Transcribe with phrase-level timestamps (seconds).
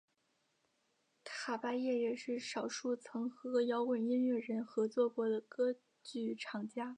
[1.23, 6.89] 卡芭叶也是少数曾和摇滚音乐人合作过的歌剧唱家。